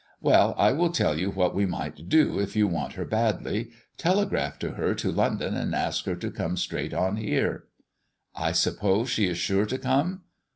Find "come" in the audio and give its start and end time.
6.31-6.57, 9.77-10.21